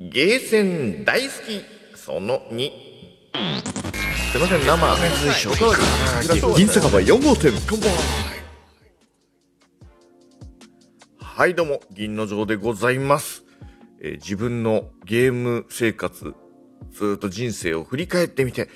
[0.00, 1.64] ゲーセン大好き
[1.96, 2.68] その2
[4.32, 5.50] すいません生水晶
[6.56, 7.52] 銀酒場4号店
[11.16, 13.44] はいどうも銀の城でございます、
[14.00, 16.34] えー自分のゲーム生活
[16.90, 18.68] ずーっと人生を振り返ってみて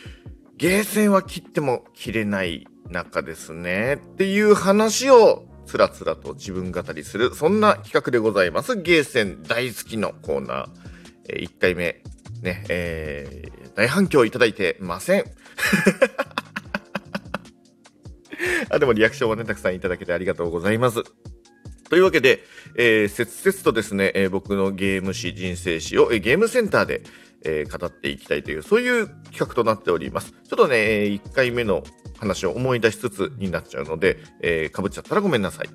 [0.56, 3.94] ゲーセンは切っても切れない中ですね。
[3.94, 8.76] っていう話をつらつらと自分語りするそんな企画でございます。
[8.76, 10.87] ゲーセン大好きのコーナー
[11.28, 12.02] 1回目
[12.42, 15.24] ねえー大反響いただいてません
[18.70, 21.04] あでもリアクションはねたくさんいただけてありがとうございます
[21.88, 22.44] というわけで、
[22.76, 27.02] えー、切々とですね、えー僕のゲーム史、人生史を、えーゲームセンターで、
[27.44, 30.32] えー語っていきたいという、そういう企画となっております。
[30.32, 31.82] ちょっとね、え1回目の
[32.18, 35.68] 話を思い出しつつになっちゃうので、えー、かぶっちゃったらごめんなさい。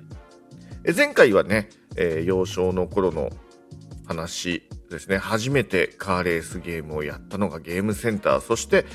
[0.84, 3.30] え前回はね、え幼少の頃の
[4.06, 8.86] 話ですね、初めてカーレースゲームをやったのがゲームセンター、そして、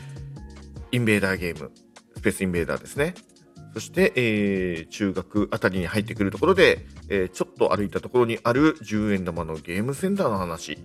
[0.91, 1.71] インベーダーゲーム、
[2.15, 3.13] スペースインベーダーですね。
[3.73, 10.79] そして、えー中学あたりに入ってくるところで、えーちょっと歩いたところにある10円玉のゲームセンターの話、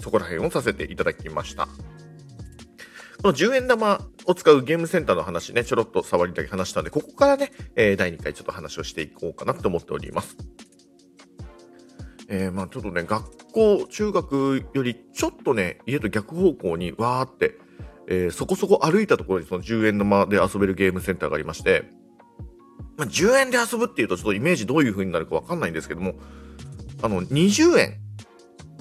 [0.00, 1.66] そこら辺をさせていただきました。
[1.66, 10.36] この10円玉を使うゲームセンターの話ね、ちょろっと触りだけ話したんで、ここからね、えー第2回ちょっと話をしていこうかなと思っております。
[12.32, 17.58] えーまあちょっとね、学校、中学よりちょっとね、家と逆方向にわーって、
[18.08, 21.84] えーそこそこ歩いたところにその10円玉で遊べるゲームセンターがありまして、
[22.96, 26.14] まあ、10円で遊ぶっていうとちょっとイメージどういう風になるかわかんないんですけども、
[27.02, 27.98] あの、20円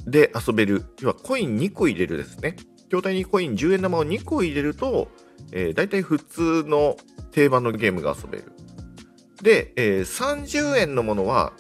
[0.08, 2.56] で遊べる、要はコイン2個入れるですね。
[2.90, 5.10] 筐体にコイン10円玉を2個入れると、
[5.52, 6.96] えー、大体普通の
[7.32, 8.54] 定番のゲームが遊べる。
[9.42, 11.52] で、えー30円のものは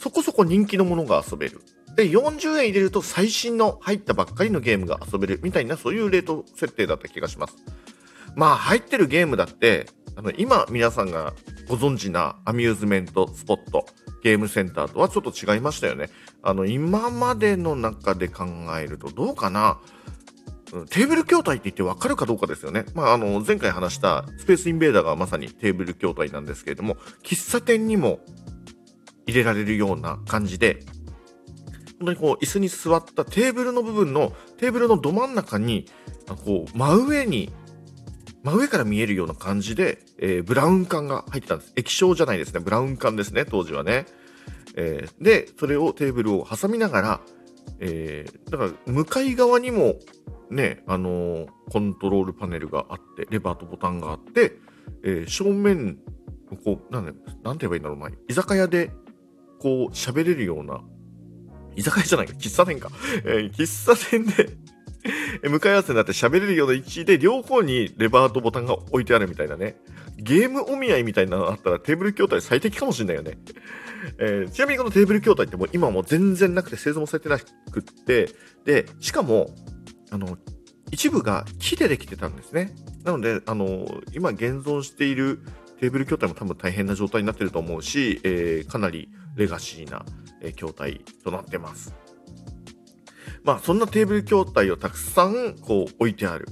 [0.00, 1.60] そこそこ人気のものが遊べる。
[1.94, 7.56] で、40円入れると最新の入ったばっかりのゲームが遊べるみたいなそういうレート設定だった気がします。
[8.34, 11.34] まあ入ってるゲームだって、あの今皆さんが
[11.68, 13.86] ご存知なアミューズメントスポット、
[14.22, 16.08] ゲームセンターとはちょっと違いましたよね。
[16.42, 18.44] あの今までの中で考
[18.80, 19.80] えるとどうかな？
[20.88, 22.84] テーブル筐体って言って分かるかどうかですよね。
[22.94, 28.20] まあ、あの、前回話したスペースインベーダーがまさにテーブル筐体なんですけれども、喫茶店にも
[29.26, 30.80] 入れられるような感じで、
[32.00, 35.86] 本当にこう、椅子に座ったテーブルの部分の、テーブルのど真ん中に、
[36.44, 37.52] こう、真上に、
[38.42, 41.72] 真上から見えるような感じで、えーブラウン管が入ってたんです。
[41.76, 42.60] 液晶じゃないですね。
[42.60, 44.06] ブラウン管ですね、当時はね。
[44.76, 47.20] えーで、それをテーブルを挟みながら、
[47.80, 49.96] えーだから、向かい側にも、
[50.50, 54.58] ね、あのコントロールパネルがあって、レバーとボタンがあって、
[55.04, 55.98] え正面、
[56.64, 58.90] こう、なんなんて言えばいいんだろうな、居酒屋で、
[59.60, 60.80] こう、喋れるような、
[61.76, 62.90] 居酒屋じゃないか、喫茶店か。
[63.24, 64.56] えー喫茶店で、
[65.48, 69.76] 向かい合わせになって喋れるような位置で、両方にレバーとボタンが置いてあるみたいなね。
[70.16, 73.38] ゲームお見合いみたいなのあったらテーブル筐体最適かもしれないよね。
[74.18, 78.28] えーちなみにこのテーブル筐体ってもう今も全然なくて製造もされてなくって、
[78.64, 79.54] で、しかも、
[80.10, 80.36] あの、
[80.90, 82.74] 一部が木でできてたんですね。
[83.04, 85.40] なので、あの、今現存している
[85.80, 90.04] テーブル筐体も多分大変な状態になってると思うし、えーかなりレガシーな、
[90.42, 91.94] えー筐体となってます。
[93.42, 96.48] まあ、そんなテーブル筐体をたくさんこう置いてある。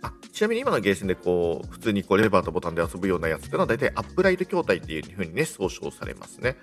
[0.00, 6.56] あちなみに今のゲーセンでこう普通にこうレバーとボタンで遊ぶようなやつっていうのは大体アップライト筐体っていう風にね総称されますね。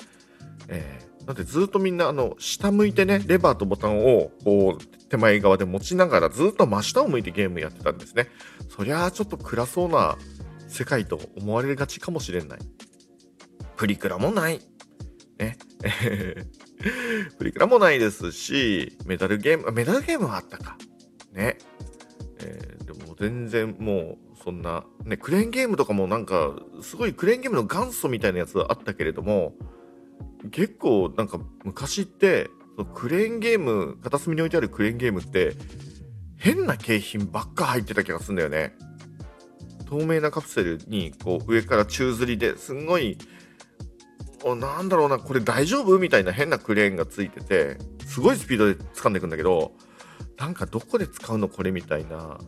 [0.68, 8.28] えーだってずっとみんなあの下向いてねレバーとボタンをこう手前側で持ちながらずっと真下を向いてゲームやってたんですね。
[8.68, 10.18] そりゃあちょっと暗そうな
[10.74, 12.60] 世界と思われがちかもしれない。
[13.78, 14.60] プリクラもない。
[15.38, 15.58] ね。
[17.38, 20.78] プリクラもないですし、メダルゲーム、あメダルゲームはあったか。
[21.32, 21.58] ね。
[22.40, 29.56] えーでも全然もう、そんな、ね、クレーンゲームとかもなんか、すごいクレーンゲームの元祖みたいなやつはあったけれども、
[30.52, 32.50] 結構なんか昔って、
[32.94, 35.54] クレーンゲーム、片隅に置いてあるクレーンゲームって、
[36.38, 38.76] 変な景品ばっか入ってた気がするんだよね。
[39.94, 43.16] 透明なカプセルにこう上から宙吊りですんごい
[44.44, 46.00] おなんだろうなこれ大丈夫？
[46.00, 49.74] みたいな変なクレーンがついててすごいスピードで掴んでいくんだけど
[50.38, 52.40] なんかどこで使うのこれみたいな。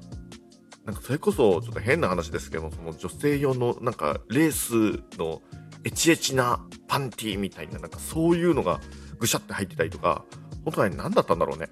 [0.85, 5.41] なんかそれこそちょっと変な話ですけどその女性用のなんかレースの
[5.83, 8.79] エチエチなパンティーみたいななんかそういうのが
[9.17, 10.25] ぐしゃって入ってたりとか
[10.63, 11.69] 本当は何だったんだろうね。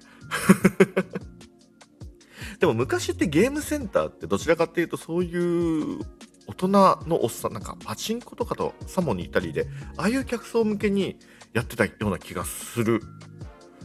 [2.58, 6.00] でも昔ってゲームセンターってどちらかっていうとそういう
[6.46, 9.66] 大人のおっさんなんかパチンコとかとサモにいたりで
[9.96, 11.18] ああいう客層向けに
[11.52, 13.00] やってたような気がする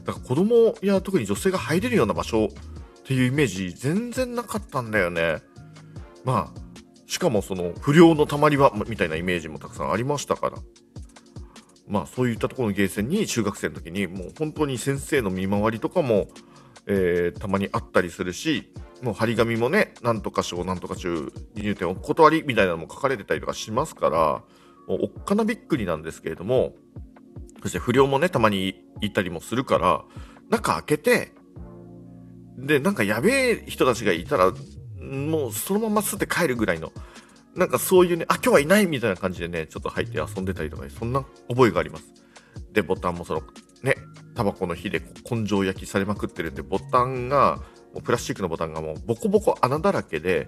[0.03, 2.49] だから子供や特に女性が入れるような場所っ
[3.03, 5.37] ていうイメージ全然なかったんだよね。
[6.23, 6.59] まあ、
[7.07, 10.57] しかもその不良のたまり場みたいなイメージもたくさんありましたから。
[11.87, 16.27] まあそういったところのゲーセンに中学生の時にもう本当に先生の見回りとかも、
[16.91, 24.43] えー、たまにあったりするし、もう張り紙もね、なんとか賞、なんとか中、入店お断りみたいなのも書かれてたりとかしますから、
[24.87, 26.73] もうおっかなびっくりなんですけれども、
[27.61, 30.03] そして不良もね、たまに行ったりもするから、
[30.49, 31.31] 中開けて、
[32.57, 34.51] で、なんかやべえ人たちがいたら、
[34.99, 36.91] もうそのまま吸って帰るぐらいの、
[37.55, 42.05] なんかそういうね、あ、今日はいないみたいな感じでね、ちょっと入って遊んでたりとか、そんな覚えがあります。
[42.73, 43.43] で、ボタンもその、
[44.39, 47.57] タバコの火で根性焼きされまくってるんで、ボタンが、
[47.93, 50.47] もうプラスチックのボタンがもうボコボコ穴だらけで、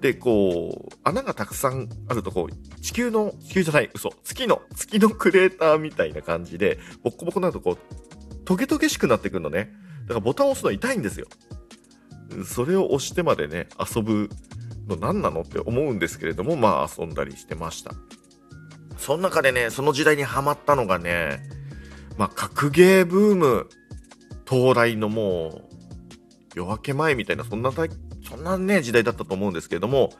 [0.00, 9.72] で、こう、穴がたくさんあると、こう、地球の、地球じゃない、嘘、月の、月のクレーターみたいな感じで、ボッコボコになると、こう、トゲトゲしくなってくるのね。
[10.02, 11.26] だからボタンを押すの痛いんですよ。
[12.44, 14.30] それを押してまでね、遊ぶ
[14.86, 17.94] の何なのって思うんですけれども、まあ遊んだりしてました。
[18.96, 21.63] その中でね、その時代にハマったのがね、
[22.16, 23.68] まあ格ゲーブーム
[24.46, 25.64] 到来のもう
[26.54, 30.10] 夜明け前みたいな、そんな、そんなね、時代だったと思うんですけれども、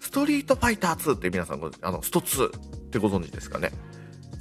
[0.00, 3.72] ストリートファイター2って皆さん、あの、スト2ってご存知ですかね。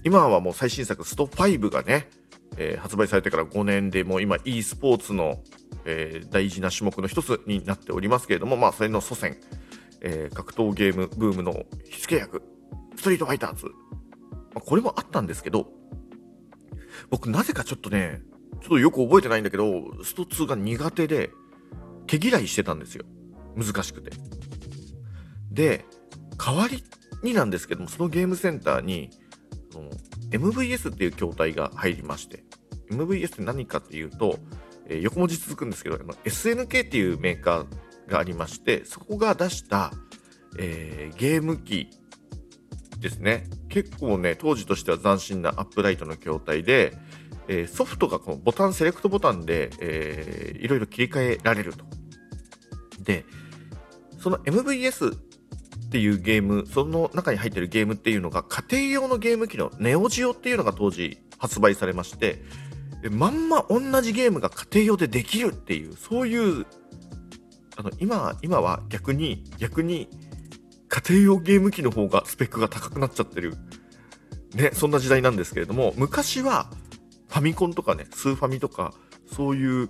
[0.04, 2.10] 今はもう最新作スト5がね、
[2.58, 5.40] えー、発売されてから5年でもう今 e スポーツの
[5.86, 9.38] えー、大事な種目の一つになっておりますけれども、まあ、それの祖先、
[10.02, 12.42] えー、格闘ゲームブームの火付け役、
[12.98, 13.68] ストリートファイターズ。
[14.54, 15.70] まあ、これもあったんですけど、
[17.10, 18.22] 僕なぜかちょっとね、
[18.62, 21.32] ちょっとよく覚えてないんだけど、スト2が苦手で、
[22.08, 23.06] 毛嫌いしてたんですよ。
[23.56, 24.12] 難しくて。
[25.52, 25.86] で、
[26.38, 26.84] 代わり
[27.24, 29.10] になんですけども、そのゲームセンターに、
[30.32, 32.44] MVS っていう筐体が入りまして、
[32.92, 34.40] MVS って何かっていうと、
[34.88, 39.92] えー、横文字続くんですけど、SNK っていうメーカーがありまして、そこが出した、
[40.58, 41.90] えー、ゲーム機
[43.00, 43.48] ですね。
[43.76, 46.98] 結構ね、当時としては斬新なアップライトの筐体で、
[47.50, 51.84] えー、ソフトがこのボタン、セレクトボタンで、えー、いろいろ切り替えられると。
[53.02, 53.26] で、
[54.18, 62.44] その MVS っていうゲーム、その中に入ってるゲームっていうのが家庭用のゲーム機のネオジオっていうのが当時発売されまして、
[63.12, 66.66] まんま同じゲームが家庭用でできるっていう、そういう、
[67.76, 70.08] あの、今、今は逆に、逆に、
[70.88, 73.56] 家庭用ゲーム機の方がスペックが高くなっちゃってる。
[74.54, 76.70] ね、そんな時代なんですけれども、昔は、
[77.28, 78.94] ファミコンとかね、スーファミとか、
[79.26, 79.90] そういう、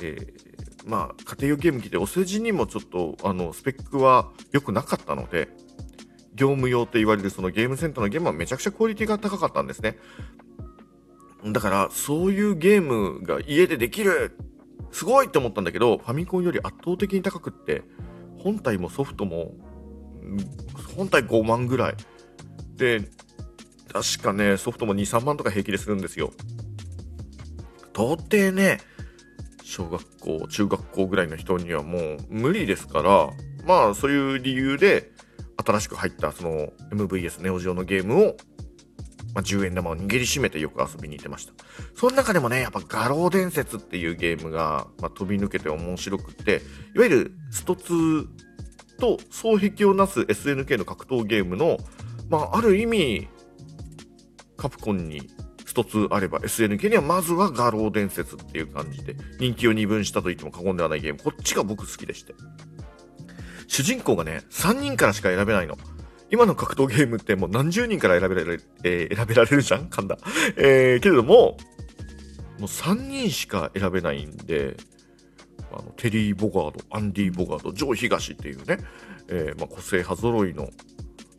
[0.00, 5.48] えー、まあ、家庭用ゲーム機でお世辞にもちょっと、あの、スペックは良くなかったので、
[6.34, 9.98] 業務用と言われるそのゲームセンターのゲームはめちゃくちゃクオリティが高かったんですね。
[11.44, 14.36] だから、そういうゲームが家でできる
[14.92, 17.82] すごいって思ったんだけど、ファミコンより圧倒的に高くって、
[18.38, 19.54] 本体もソフトも、
[20.96, 21.96] 本体5万ぐらい。
[22.76, 23.00] で、
[23.92, 26.32] 確かね、ソフトも2、3万とか平気でするんですよ。
[27.94, 28.80] 到底ね、
[29.62, 33.30] 小学校、中学校ぐらいの人にはもう無理ですから、
[33.66, 35.10] まあそういう理由で、
[35.64, 38.36] 新しく入ったその MVS ネオジオのゲームを
[39.34, 41.52] まあ、10円玉を握りしめてよく遊びに行ってました。
[41.94, 46.62] その中でもね、やっぱ画廊伝説っていうゲームが、まあ、飛び抜けて面白くって、
[46.94, 48.26] いわゆるスト2
[49.02, 51.78] と双璧をなす SNK の格闘ゲームの、
[52.30, 53.28] まあ、ある意味、
[54.56, 55.28] カプコンに
[55.66, 61.18] スト2あれば SNK にはまずは画廊伝説っていう感じで人気を二分したと言っても過言ではないゲーム。
[61.18, 62.34] こっちが僕好きでして。
[63.66, 65.76] 主人公がね、3人からしか選べないの。
[66.30, 69.88] 今の格闘ゲームってもう何十人から選べられる、えー、選べられるじゃん？
[69.88, 70.16] 噛んだ。
[70.56, 71.56] えー、けれども、も
[72.60, 74.76] う3人しか選べないんで、
[75.78, 78.78] あのテリー・ボガード、アンディ・ボガード、ジョー・東っていうね、
[79.28, 80.68] えー、まあ、個性派揃いの、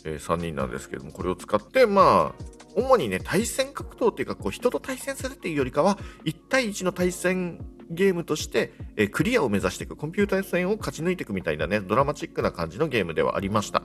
[0.05, 2.43] えー、3人なんですけども、これを使って、まあ、
[2.75, 13.83] 主にね、対戦格闘っていうか、こう、人と対戦するっていうよりかは、1対1の対戦ゲームとして、えー、クリアを目指していく、コンピューター戦を勝ち抜いていくみたいなね、ドラマチックな感じのゲームではありました。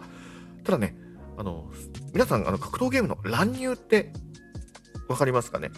[0.64, 0.96] ただね、
[1.36, 1.70] あの、
[2.12, 4.12] 皆さん、あの、格闘ゲームの乱入って
[5.08, 5.70] わかりますかね？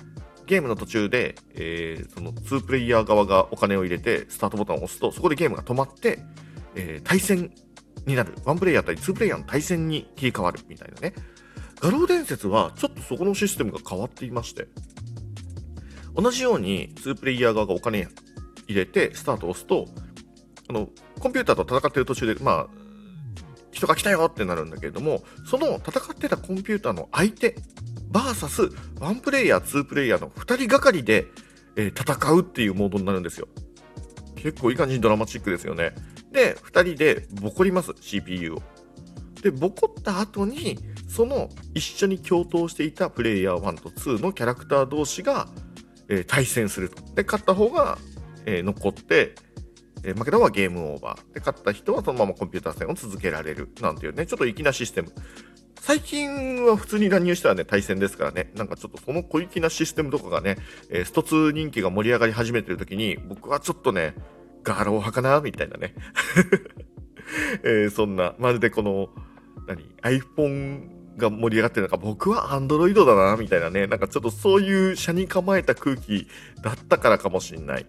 [0.51, 6.19] ゲームの途中で、えー、その2プレイヤー側がお金を入れて、スタートボタンを押すと、そこでゲームが止まって、
[6.75, 7.53] えー、対戦
[8.05, 8.35] になる。
[8.35, 11.15] 1プレイヤー対2プレイヤーの対戦に切り替わるみたいなね。
[11.79, 14.67] 画廊伝説は、ちょっとそこのシステムが変わっていまして、
[16.17, 18.09] 同じように2プレイヤー側がお金
[18.67, 19.87] 入れて、スタートを押すと、
[20.69, 20.89] あの、
[21.21, 22.67] コンピューターと戦っている途中で、まあ、
[23.71, 27.55] 人が来たよってなるんだけれども、その戦ってたコンピューターの相手、
[28.11, 31.27] バーサス、1プレイヤー、2プレイヤーの2人がかりで、
[31.77, 33.49] えー、戦うっていうモードになるんですよ。
[34.37, 35.95] 結構いかにドラマチックですよね。
[36.33, 38.63] で、2人でボコります、CPU を。
[39.43, 45.49] で、ボコった後に、その一緒に共闘していたプレイヤー1と2のキャラクター同士が、
[46.09, 47.03] えー、対戦すると。
[47.15, 47.99] で、勝った方が、
[48.45, 49.35] えー、残って、
[50.03, 51.35] えー、負けた方はゲームオーバー。
[51.35, 53.69] で、勝った人はそのままコンピューター戦を続けられる。
[53.81, 55.13] なんていうね、ちょっと粋なシステム。
[55.81, 60.57] 最近は普通に乱入したらね、対戦ですからね、なんかちょっとその小粋なシステムとかがね、
[60.91, 64.15] えー、スト2人気が盛り上がり始めてる時に、僕はちょっとね、
[64.63, 65.95] ガロー派かなみたいなね。
[67.65, 69.09] えー、そんな、まるでこの、
[69.67, 73.87] 何 ?iPhone が盛り上がってるのか、僕は Android だな、みたいなね。
[73.87, 76.29] なんかちょっとそういう車に構えた空気
[76.63, 77.87] だったからかもしんない。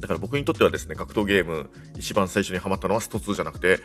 [0.00, 3.80] だから僕にとってはですね、格闘ゲーム、一番最初にハマったのはスト2じゃなくて、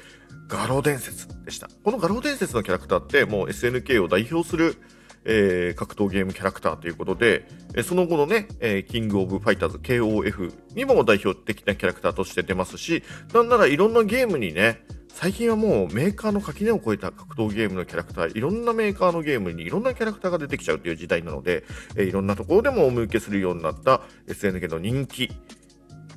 [0.48, 1.70] 餓狼伝説でした。
[1.84, 4.78] この餓狼伝説のキャラクターってもう SNK を代表する、
[5.26, 7.48] えー、格闘ゲームキャラクターということで、
[7.84, 13.04] その後のね、えー、キングオブファイターズ KOF にも代表的なキャラクターとして出ますし、
[13.34, 21.64] なんならいろんなゲームにね、最近はもうメーカーの垣根を越えた格闘ゲームのキャラクター、いろんなメーカーのゲームにいろんなキャラクターが出てきちゃうという時代なので、
[21.96, 25.32] えー、いろんなところでもお向けするようになった SNK の人気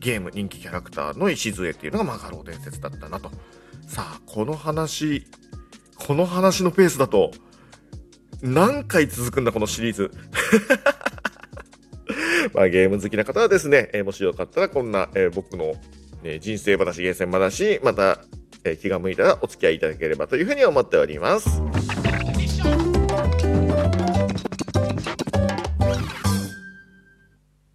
[0.06, 3.28] ゲーム人気キャラクターの礎っていうのがマガロー伝説だったなと。
[3.88, 5.26] さあ、この話、
[5.96, 7.32] この話のペースだと、
[8.40, 10.12] 何回続くんだ、このシリーズ？
[12.54, 15.74] まあ、ゲーム好きな方はですね、えー、もしよかったらこんな、えー、僕の、
[16.22, 18.20] ね、人生話、ゲーセン話、また、
[18.62, 21.60] え、気が向いたらお付き合いいただければというふうに思っております。